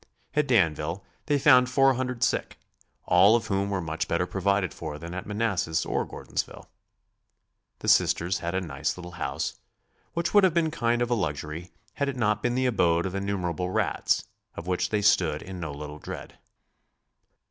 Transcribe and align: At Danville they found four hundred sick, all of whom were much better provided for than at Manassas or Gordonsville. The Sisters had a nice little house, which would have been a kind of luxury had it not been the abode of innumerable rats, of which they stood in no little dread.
At 0.33 0.47
Danville 0.47 1.05
they 1.27 1.37
found 1.37 1.69
four 1.69 1.93
hundred 1.93 2.23
sick, 2.23 2.57
all 3.05 3.35
of 3.35 3.45
whom 3.49 3.69
were 3.69 3.81
much 3.81 4.07
better 4.07 4.25
provided 4.25 4.73
for 4.73 4.97
than 4.97 5.13
at 5.13 5.27
Manassas 5.27 5.85
or 5.85 6.05
Gordonsville. 6.07 6.67
The 7.81 7.87
Sisters 7.87 8.39
had 8.39 8.55
a 8.55 8.61
nice 8.61 8.97
little 8.97 9.11
house, 9.11 9.59
which 10.13 10.33
would 10.33 10.43
have 10.43 10.55
been 10.55 10.65
a 10.69 10.71
kind 10.71 11.03
of 11.03 11.11
luxury 11.11 11.69
had 11.93 12.09
it 12.09 12.17
not 12.17 12.41
been 12.41 12.55
the 12.55 12.65
abode 12.65 13.05
of 13.05 13.13
innumerable 13.13 13.69
rats, 13.69 14.23
of 14.55 14.65
which 14.65 14.89
they 14.89 15.03
stood 15.03 15.43
in 15.43 15.59
no 15.59 15.71
little 15.71 15.99
dread. 15.99 16.39